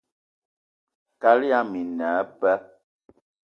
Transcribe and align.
Kaal 1.21 1.39
yama 1.49 1.75
i 1.81 1.83
ne 1.97 2.07
eba 2.21 2.53